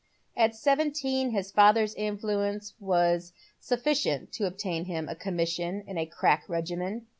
At 0.35 0.55
seventeen 0.55 1.29
his 1.29 1.51
father's 1.51 1.93
influence 1.93 2.73
was 2.79 3.33
sufficient 3.59 4.31
to 4.31 4.47
obtain 4.47 4.85
him 4.85 5.07
a 5.07 5.13
commission 5.15 5.83
in 5.85 5.99
a 5.99 6.07
crack 6.07 6.45
regiment. 6.49 7.03